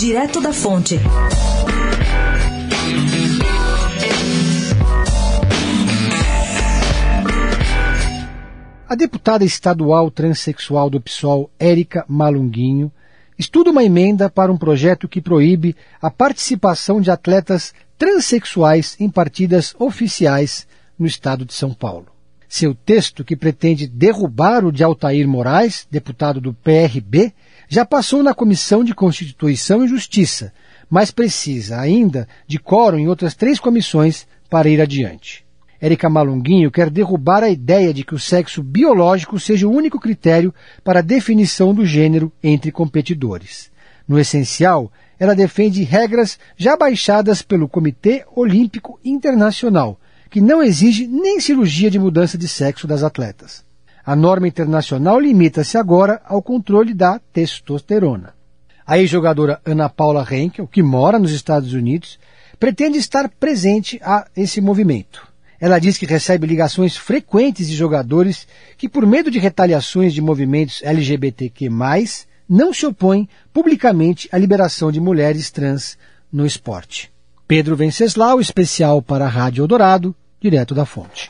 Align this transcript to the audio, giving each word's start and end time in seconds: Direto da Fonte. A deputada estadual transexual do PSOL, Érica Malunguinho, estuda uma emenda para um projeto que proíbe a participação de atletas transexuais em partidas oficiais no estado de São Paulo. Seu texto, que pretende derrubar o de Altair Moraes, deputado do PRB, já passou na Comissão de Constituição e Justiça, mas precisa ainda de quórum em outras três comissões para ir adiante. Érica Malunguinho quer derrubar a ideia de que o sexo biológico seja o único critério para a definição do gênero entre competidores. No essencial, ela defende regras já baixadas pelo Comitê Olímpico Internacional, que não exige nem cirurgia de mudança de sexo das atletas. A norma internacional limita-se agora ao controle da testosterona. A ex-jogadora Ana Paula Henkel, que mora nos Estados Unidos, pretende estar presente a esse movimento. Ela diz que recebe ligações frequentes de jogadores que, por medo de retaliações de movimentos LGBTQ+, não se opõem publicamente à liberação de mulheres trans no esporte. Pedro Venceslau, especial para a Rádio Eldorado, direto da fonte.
Direto 0.00 0.40
da 0.40 0.50
Fonte. 0.50 0.98
A 8.88 8.94
deputada 8.94 9.44
estadual 9.44 10.10
transexual 10.10 10.88
do 10.88 11.02
PSOL, 11.02 11.50
Érica 11.58 12.06
Malunguinho, 12.08 12.90
estuda 13.38 13.70
uma 13.70 13.84
emenda 13.84 14.30
para 14.30 14.50
um 14.50 14.56
projeto 14.56 15.06
que 15.06 15.20
proíbe 15.20 15.76
a 16.00 16.10
participação 16.10 16.98
de 16.98 17.10
atletas 17.10 17.74
transexuais 17.98 18.96
em 18.98 19.10
partidas 19.10 19.74
oficiais 19.78 20.66
no 20.98 21.06
estado 21.06 21.44
de 21.44 21.52
São 21.52 21.74
Paulo. 21.74 22.06
Seu 22.48 22.74
texto, 22.74 23.22
que 23.22 23.36
pretende 23.36 23.86
derrubar 23.86 24.64
o 24.64 24.72
de 24.72 24.82
Altair 24.82 25.28
Moraes, 25.28 25.86
deputado 25.90 26.40
do 26.40 26.54
PRB, 26.54 27.34
já 27.72 27.84
passou 27.84 28.20
na 28.20 28.34
Comissão 28.34 28.82
de 28.82 28.92
Constituição 28.92 29.84
e 29.84 29.88
Justiça, 29.88 30.52
mas 30.90 31.12
precisa 31.12 31.78
ainda 31.78 32.26
de 32.44 32.58
quórum 32.58 32.98
em 32.98 33.06
outras 33.06 33.32
três 33.32 33.60
comissões 33.60 34.26
para 34.50 34.68
ir 34.68 34.80
adiante. 34.80 35.46
Érica 35.80 36.10
Malunguinho 36.10 36.68
quer 36.68 36.90
derrubar 36.90 37.44
a 37.44 37.48
ideia 37.48 37.94
de 37.94 38.02
que 38.02 38.12
o 38.12 38.18
sexo 38.18 38.60
biológico 38.60 39.38
seja 39.38 39.68
o 39.68 39.70
único 39.70 40.00
critério 40.00 40.52
para 40.82 40.98
a 40.98 41.02
definição 41.02 41.72
do 41.72 41.86
gênero 41.86 42.32
entre 42.42 42.72
competidores. 42.72 43.70
No 44.06 44.18
essencial, 44.18 44.92
ela 45.16 45.36
defende 45.36 45.84
regras 45.84 46.40
já 46.56 46.76
baixadas 46.76 47.40
pelo 47.40 47.68
Comitê 47.68 48.24
Olímpico 48.34 48.98
Internacional, 49.04 49.96
que 50.28 50.40
não 50.40 50.60
exige 50.60 51.06
nem 51.06 51.38
cirurgia 51.38 51.88
de 51.88 52.00
mudança 52.00 52.36
de 52.36 52.48
sexo 52.48 52.88
das 52.88 53.04
atletas. 53.04 53.64
A 54.04 54.16
norma 54.16 54.48
internacional 54.48 55.20
limita-se 55.20 55.76
agora 55.76 56.20
ao 56.24 56.42
controle 56.42 56.94
da 56.94 57.20
testosterona. 57.32 58.34
A 58.86 58.98
ex-jogadora 58.98 59.60
Ana 59.64 59.88
Paula 59.88 60.26
Henkel, 60.28 60.66
que 60.66 60.82
mora 60.82 61.18
nos 61.18 61.32
Estados 61.32 61.72
Unidos, 61.72 62.18
pretende 62.58 62.98
estar 62.98 63.28
presente 63.28 64.00
a 64.02 64.26
esse 64.36 64.60
movimento. 64.60 65.28
Ela 65.60 65.78
diz 65.78 65.98
que 65.98 66.06
recebe 66.06 66.46
ligações 66.46 66.96
frequentes 66.96 67.68
de 67.68 67.76
jogadores 67.76 68.48
que, 68.78 68.88
por 68.88 69.06
medo 69.06 69.30
de 69.30 69.38
retaliações 69.38 70.14
de 70.14 70.22
movimentos 70.22 70.82
LGBTQ+, 70.82 71.68
não 72.48 72.72
se 72.72 72.86
opõem 72.86 73.28
publicamente 73.52 74.28
à 74.32 74.38
liberação 74.38 74.90
de 74.90 74.98
mulheres 74.98 75.50
trans 75.50 75.98
no 76.32 76.46
esporte. 76.46 77.12
Pedro 77.46 77.76
Venceslau, 77.76 78.40
especial 78.40 79.02
para 79.02 79.26
a 79.26 79.28
Rádio 79.28 79.62
Eldorado, 79.62 80.16
direto 80.40 80.74
da 80.74 80.86
fonte. 80.86 81.28